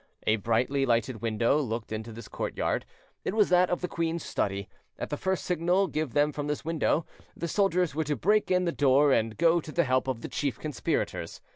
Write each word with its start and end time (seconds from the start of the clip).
A 0.25 0.37
brightly 0.37 0.83
lighted 0.83 1.21
window 1.21 1.59
looked 1.59 1.91
into 1.91 2.11
this 2.11 2.27
courtyard; 2.27 2.87
it 3.23 3.35
was 3.35 3.49
that 3.49 3.69
of 3.69 3.81
the 3.81 3.87
queen's 3.87 4.25
study: 4.25 4.67
at 4.97 5.11
the 5.11 5.15
first 5.15 5.45
signal 5.45 5.85
give 5.85 6.13
them 6.13 6.31
from 6.31 6.47
this 6.47 6.65
window, 6.65 7.05
the 7.37 7.47
soldiers 7.47 7.93
were 7.93 8.05
to 8.05 8.15
break 8.15 8.49
in 8.49 8.65
the 8.65 8.71
door 8.71 9.13
and 9.13 9.37
go 9.37 9.61
to 9.61 9.71
the 9.71 9.83
help 9.83 10.07
of 10.07 10.21
the 10.21 10.27
chief 10.27 10.57
conspirators. 10.59 11.39